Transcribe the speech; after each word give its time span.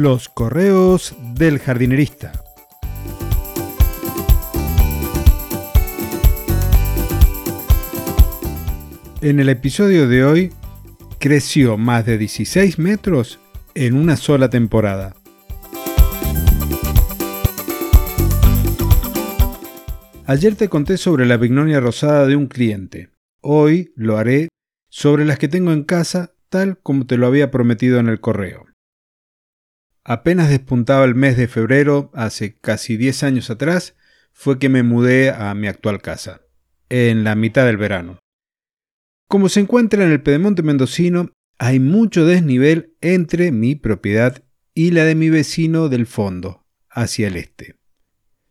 Los 0.00 0.28
correos 0.28 1.16
del 1.34 1.58
jardinerista. 1.58 2.30
En 9.20 9.40
el 9.40 9.48
episodio 9.48 10.06
de 10.06 10.24
hoy, 10.24 10.52
creció 11.18 11.76
más 11.76 12.06
de 12.06 12.16
16 12.16 12.78
metros 12.78 13.40
en 13.74 13.96
una 13.96 14.16
sola 14.16 14.48
temporada. 14.48 15.16
Ayer 20.26 20.54
te 20.54 20.68
conté 20.68 20.96
sobre 20.96 21.26
la 21.26 21.38
vignonia 21.38 21.80
rosada 21.80 22.24
de 22.28 22.36
un 22.36 22.46
cliente. 22.46 23.10
Hoy 23.40 23.92
lo 23.96 24.16
haré 24.16 24.46
sobre 24.88 25.24
las 25.24 25.40
que 25.40 25.48
tengo 25.48 25.72
en 25.72 25.82
casa 25.82 26.34
tal 26.50 26.78
como 26.84 27.04
te 27.04 27.16
lo 27.16 27.26
había 27.26 27.50
prometido 27.50 27.98
en 27.98 28.06
el 28.06 28.20
correo. 28.20 28.67
Apenas 30.10 30.48
despuntaba 30.48 31.04
el 31.04 31.14
mes 31.14 31.36
de 31.36 31.48
febrero, 31.48 32.10
hace 32.14 32.56
casi 32.56 32.96
10 32.96 33.24
años 33.24 33.50
atrás, 33.50 33.94
fue 34.32 34.58
que 34.58 34.70
me 34.70 34.82
mudé 34.82 35.28
a 35.28 35.52
mi 35.52 35.66
actual 35.66 36.00
casa, 36.00 36.40
en 36.88 37.24
la 37.24 37.34
mitad 37.34 37.66
del 37.66 37.76
verano. 37.76 38.18
Como 39.28 39.50
se 39.50 39.60
encuentra 39.60 40.02
en 40.02 40.10
el 40.10 40.22
Pedemonte 40.22 40.62
mendocino, 40.62 41.28
hay 41.58 41.78
mucho 41.78 42.24
desnivel 42.24 42.96
entre 43.02 43.52
mi 43.52 43.74
propiedad 43.74 44.42
y 44.72 44.92
la 44.92 45.04
de 45.04 45.14
mi 45.14 45.28
vecino 45.28 45.90
del 45.90 46.06
fondo, 46.06 46.64
hacia 46.88 47.28
el 47.28 47.36
este. 47.36 47.74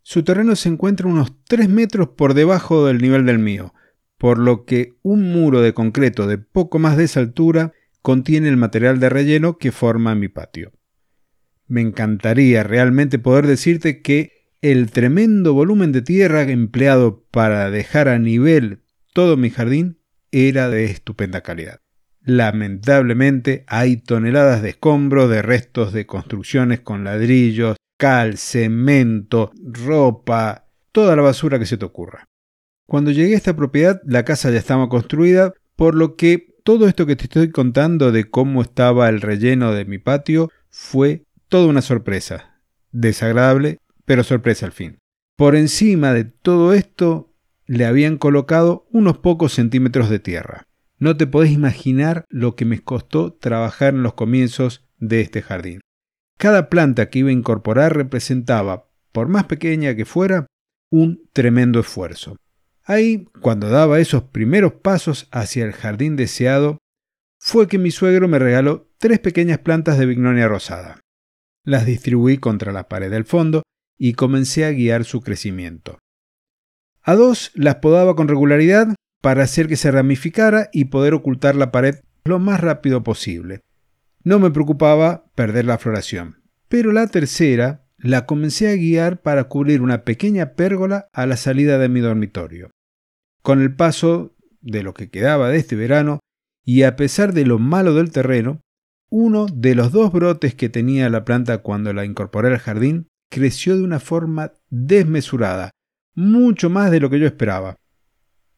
Su 0.00 0.24
terreno 0.24 0.56
se 0.56 0.70
encuentra 0.70 1.06
unos 1.06 1.44
3 1.44 1.68
metros 1.68 2.08
por 2.16 2.32
debajo 2.32 2.86
del 2.86 2.96
nivel 2.96 3.26
del 3.26 3.38
mío, 3.38 3.74
por 4.16 4.38
lo 4.38 4.64
que 4.64 4.94
un 5.02 5.30
muro 5.30 5.60
de 5.60 5.74
concreto 5.74 6.26
de 6.26 6.38
poco 6.38 6.78
más 6.78 6.96
de 6.96 7.04
esa 7.04 7.20
altura 7.20 7.74
contiene 8.00 8.48
el 8.48 8.56
material 8.56 8.98
de 9.00 9.10
relleno 9.10 9.58
que 9.58 9.70
forma 9.70 10.14
mi 10.14 10.28
patio. 10.28 10.72
Me 11.72 11.80
encantaría 11.80 12.64
realmente 12.64 13.18
poder 13.18 13.46
decirte 13.46 14.02
que 14.02 14.50
el 14.60 14.90
tremendo 14.90 15.54
volumen 15.54 15.90
de 15.90 16.02
tierra 16.02 16.42
empleado 16.42 17.24
para 17.30 17.70
dejar 17.70 18.08
a 18.08 18.18
nivel 18.18 18.82
todo 19.14 19.38
mi 19.38 19.48
jardín 19.48 19.98
era 20.32 20.68
de 20.68 20.84
estupenda 20.84 21.40
calidad. 21.40 21.80
Lamentablemente 22.20 23.64
hay 23.68 23.96
toneladas 23.96 24.60
de 24.60 24.68
escombros, 24.68 25.30
de 25.30 25.40
restos 25.40 25.94
de 25.94 26.04
construcciones 26.04 26.80
con 26.80 27.04
ladrillos, 27.04 27.78
cal, 27.96 28.36
cemento, 28.36 29.50
ropa, 29.64 30.66
toda 30.92 31.16
la 31.16 31.22
basura 31.22 31.58
que 31.58 31.64
se 31.64 31.78
te 31.78 31.86
ocurra. 31.86 32.28
Cuando 32.86 33.12
llegué 33.12 33.32
a 33.32 33.38
esta 33.38 33.56
propiedad, 33.56 34.02
la 34.04 34.26
casa 34.26 34.50
ya 34.50 34.58
estaba 34.58 34.90
construida, 34.90 35.54
por 35.74 35.94
lo 35.94 36.16
que 36.16 36.54
todo 36.64 36.86
esto 36.86 37.06
que 37.06 37.16
te 37.16 37.24
estoy 37.24 37.50
contando 37.50 38.12
de 38.12 38.28
cómo 38.28 38.60
estaba 38.60 39.08
el 39.08 39.22
relleno 39.22 39.72
de 39.72 39.86
mi 39.86 39.96
patio 39.96 40.50
fue 40.68 41.24
toda 41.52 41.66
una 41.66 41.82
sorpresa. 41.82 42.62
Desagradable, 42.92 43.76
pero 44.06 44.24
sorpresa 44.24 44.64
al 44.64 44.72
fin. 44.72 45.00
Por 45.36 45.54
encima 45.54 46.14
de 46.14 46.24
todo 46.24 46.72
esto 46.72 47.34
le 47.66 47.84
habían 47.84 48.16
colocado 48.16 48.86
unos 48.90 49.18
pocos 49.18 49.52
centímetros 49.52 50.08
de 50.08 50.18
tierra. 50.18 50.66
No 50.98 51.18
te 51.18 51.26
podés 51.26 51.52
imaginar 51.52 52.24
lo 52.30 52.56
que 52.56 52.64
me 52.64 52.78
costó 52.78 53.34
trabajar 53.34 53.92
en 53.92 54.02
los 54.02 54.14
comienzos 54.14 54.88
de 54.96 55.20
este 55.20 55.42
jardín. 55.42 55.82
Cada 56.38 56.70
planta 56.70 57.10
que 57.10 57.18
iba 57.18 57.28
a 57.28 57.32
incorporar 57.32 57.94
representaba, 57.94 58.88
por 59.12 59.28
más 59.28 59.44
pequeña 59.44 59.94
que 59.94 60.06
fuera, 60.06 60.46
un 60.90 61.28
tremendo 61.34 61.80
esfuerzo. 61.80 62.38
Ahí, 62.82 63.28
cuando 63.42 63.68
daba 63.68 64.00
esos 64.00 64.22
primeros 64.22 64.72
pasos 64.72 65.28
hacia 65.30 65.66
el 65.66 65.72
jardín 65.72 66.16
deseado, 66.16 66.78
fue 67.38 67.68
que 67.68 67.76
mi 67.76 67.90
suegro 67.90 68.26
me 68.26 68.38
regaló 68.38 68.88
tres 68.96 69.18
pequeñas 69.18 69.58
plantas 69.58 69.98
de 69.98 70.06
vignonia 70.06 70.48
rosada. 70.48 71.01
Las 71.64 71.86
distribuí 71.86 72.38
contra 72.38 72.72
la 72.72 72.88
pared 72.88 73.10
del 73.10 73.24
fondo 73.24 73.62
y 73.98 74.14
comencé 74.14 74.64
a 74.64 74.72
guiar 74.72 75.04
su 75.04 75.20
crecimiento. 75.20 75.98
A 77.02 77.14
dos 77.14 77.50
las 77.54 77.76
podaba 77.76 78.16
con 78.16 78.28
regularidad 78.28 78.94
para 79.20 79.44
hacer 79.44 79.68
que 79.68 79.76
se 79.76 79.90
ramificara 79.90 80.68
y 80.72 80.86
poder 80.86 81.14
ocultar 81.14 81.54
la 81.54 81.70
pared 81.70 82.00
lo 82.24 82.38
más 82.38 82.60
rápido 82.60 83.02
posible. 83.02 83.60
No 84.24 84.38
me 84.38 84.50
preocupaba 84.50 85.24
perder 85.34 85.64
la 85.64 85.78
floración. 85.78 86.42
Pero 86.68 86.92
la 86.92 87.06
tercera 87.06 87.86
la 87.98 88.26
comencé 88.26 88.68
a 88.68 88.76
guiar 88.76 89.20
para 89.20 89.44
cubrir 89.44 89.82
una 89.82 90.04
pequeña 90.04 90.54
pérgola 90.54 91.08
a 91.12 91.26
la 91.26 91.36
salida 91.36 91.78
de 91.78 91.88
mi 91.88 92.00
dormitorio. 92.00 92.70
Con 93.42 93.60
el 93.60 93.74
paso 93.74 94.34
de 94.60 94.82
lo 94.82 94.94
que 94.94 95.10
quedaba 95.10 95.48
de 95.48 95.58
este 95.58 95.76
verano, 95.76 96.20
y 96.64 96.82
a 96.82 96.96
pesar 96.96 97.32
de 97.32 97.44
lo 97.44 97.58
malo 97.58 97.94
del 97.94 98.10
terreno, 98.10 98.60
uno 99.14 99.44
de 99.44 99.74
los 99.74 99.92
dos 99.92 100.10
brotes 100.10 100.54
que 100.54 100.70
tenía 100.70 101.10
la 101.10 101.26
planta 101.26 101.58
cuando 101.58 101.92
la 101.92 102.06
incorporé 102.06 102.48
al 102.48 102.58
jardín 102.58 103.08
creció 103.30 103.76
de 103.76 103.82
una 103.82 104.00
forma 104.00 104.54
desmesurada, 104.70 105.70
mucho 106.14 106.70
más 106.70 106.90
de 106.90 106.98
lo 106.98 107.10
que 107.10 107.20
yo 107.20 107.26
esperaba. 107.26 107.76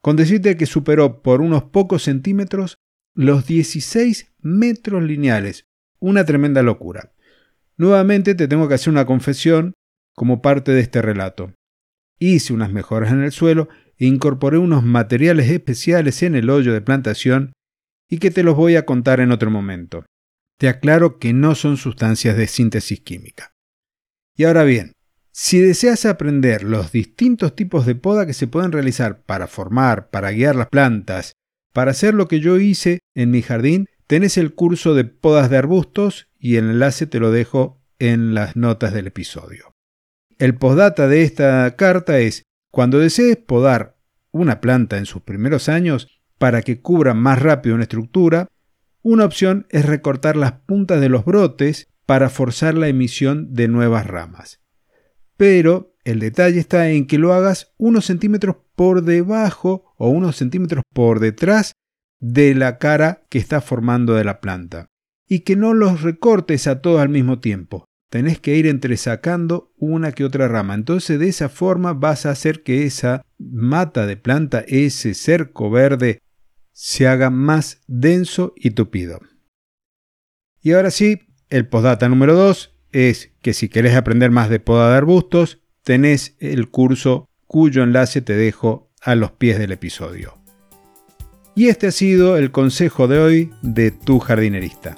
Con 0.00 0.14
decirte 0.14 0.56
que 0.56 0.66
superó 0.66 1.22
por 1.22 1.40
unos 1.40 1.64
pocos 1.64 2.04
centímetros 2.04 2.76
los 3.16 3.48
16 3.48 4.32
metros 4.42 5.02
lineales. 5.02 5.64
Una 5.98 6.24
tremenda 6.24 6.62
locura. 6.62 7.12
Nuevamente 7.76 8.36
te 8.36 8.46
tengo 8.46 8.68
que 8.68 8.74
hacer 8.74 8.92
una 8.92 9.06
confesión 9.06 9.72
como 10.14 10.40
parte 10.40 10.70
de 10.70 10.82
este 10.82 11.02
relato. 11.02 11.52
Hice 12.20 12.52
unas 12.52 12.70
mejoras 12.70 13.10
en 13.10 13.24
el 13.24 13.32
suelo 13.32 13.68
e 13.98 14.06
incorporé 14.06 14.58
unos 14.58 14.84
materiales 14.84 15.50
especiales 15.50 16.22
en 16.22 16.36
el 16.36 16.48
hoyo 16.48 16.72
de 16.72 16.80
plantación 16.80 17.54
y 18.08 18.18
que 18.18 18.30
te 18.30 18.44
los 18.44 18.54
voy 18.54 18.76
a 18.76 18.86
contar 18.86 19.18
en 19.18 19.32
otro 19.32 19.50
momento. 19.50 20.04
Te 20.58 20.68
aclaro 20.68 21.18
que 21.18 21.32
no 21.32 21.54
son 21.54 21.76
sustancias 21.76 22.36
de 22.36 22.46
síntesis 22.46 23.00
química. 23.00 23.54
Y 24.36 24.44
ahora 24.44 24.64
bien, 24.64 24.92
si 25.32 25.58
deseas 25.58 26.06
aprender 26.06 26.62
los 26.62 26.92
distintos 26.92 27.56
tipos 27.56 27.86
de 27.86 27.96
poda 27.96 28.26
que 28.26 28.34
se 28.34 28.46
pueden 28.46 28.72
realizar 28.72 29.22
para 29.22 29.46
formar, 29.46 30.10
para 30.10 30.30
guiar 30.30 30.54
las 30.54 30.68
plantas, 30.68 31.32
para 31.72 31.90
hacer 31.90 32.14
lo 32.14 32.28
que 32.28 32.40
yo 32.40 32.58
hice 32.58 33.00
en 33.14 33.32
mi 33.32 33.42
jardín, 33.42 33.88
tenés 34.06 34.38
el 34.38 34.54
curso 34.54 34.94
de 34.94 35.04
podas 35.04 35.50
de 35.50 35.56
arbustos 35.56 36.28
y 36.38 36.56
el 36.56 36.70
enlace 36.70 37.06
te 37.06 37.18
lo 37.18 37.32
dejo 37.32 37.82
en 37.98 38.34
las 38.34 38.54
notas 38.54 38.92
del 38.92 39.08
episodio. 39.08 39.72
El 40.38 40.54
postdata 40.56 41.08
de 41.08 41.22
esta 41.22 41.74
carta 41.76 42.18
es, 42.18 42.44
cuando 42.70 42.98
desees 42.98 43.36
podar 43.36 43.96
una 44.30 44.60
planta 44.60 44.98
en 44.98 45.06
sus 45.06 45.22
primeros 45.22 45.68
años 45.68 46.20
para 46.38 46.62
que 46.62 46.80
cubra 46.80 47.14
más 47.14 47.40
rápido 47.40 47.74
una 47.74 47.84
estructura, 47.84 48.48
una 49.04 49.24
opción 49.24 49.66
es 49.70 49.86
recortar 49.86 50.34
las 50.34 50.52
puntas 50.52 51.00
de 51.00 51.08
los 51.08 51.24
brotes 51.24 51.86
para 52.04 52.28
forzar 52.28 52.74
la 52.74 52.88
emisión 52.88 53.54
de 53.54 53.68
nuevas 53.68 54.08
ramas 54.08 54.64
pero 55.36 55.96
el 56.04 56.20
detalle 56.20 56.60
está 56.60 56.90
en 56.90 57.06
que 57.06 57.18
lo 57.18 57.32
hagas 57.32 57.72
unos 57.76 58.06
centímetros 58.06 58.56
por 58.76 59.02
debajo 59.02 59.94
o 59.96 60.08
unos 60.08 60.36
centímetros 60.36 60.84
por 60.92 61.20
detrás 61.20 61.72
de 62.20 62.54
la 62.54 62.78
cara 62.78 63.26
que 63.28 63.38
está 63.38 63.60
formando 63.60 64.14
de 64.14 64.24
la 64.24 64.40
planta. 64.40 64.88
Y 65.26 65.40
que 65.40 65.56
no 65.56 65.72
los 65.72 66.02
recortes 66.02 66.66
a 66.66 66.80
todos 66.80 67.00
al 67.00 67.08
mismo 67.08 67.40
tiempo. 67.40 67.86
Tenés 68.10 68.38
que 68.38 68.56
ir 68.56 68.66
entresacando 68.66 69.72
una 69.76 70.12
que 70.12 70.24
otra 70.24 70.46
rama. 70.46 70.74
Entonces 70.74 71.18
de 71.18 71.28
esa 71.28 71.48
forma 71.48 71.94
vas 71.94 72.26
a 72.26 72.30
hacer 72.30 72.62
que 72.62 72.84
esa 72.84 73.22
mata 73.38 74.06
de 74.06 74.16
planta, 74.16 74.64
ese 74.68 75.14
cerco 75.14 75.70
verde, 75.70 76.20
se 76.74 77.06
haga 77.08 77.30
más 77.30 77.80
denso 77.86 78.52
y 78.56 78.72
tupido. 78.72 79.20
Y 80.60 80.72
ahora 80.72 80.90
sí, 80.90 81.20
el 81.48 81.66
postdata 81.66 82.08
número 82.08 82.34
2 82.34 82.74
es 82.92 83.32
que 83.40 83.54
si 83.54 83.68
querés 83.68 83.94
aprender 83.94 84.30
más 84.30 84.50
de 84.50 84.60
poda 84.60 84.90
de 84.90 84.96
arbustos, 84.96 85.60
tenés 85.82 86.36
el 86.40 86.70
curso 86.70 87.30
cuyo 87.46 87.82
enlace 87.82 88.20
te 88.20 88.34
dejo 88.34 88.90
a 89.00 89.14
los 89.14 89.32
pies 89.32 89.58
del 89.58 89.72
episodio. 89.72 90.38
Y 91.54 91.68
este 91.68 91.86
ha 91.86 91.92
sido 91.92 92.36
el 92.36 92.50
consejo 92.50 93.06
de 93.06 93.18
hoy 93.18 93.50
de 93.62 93.92
tu 93.92 94.18
jardinerista. 94.18 94.96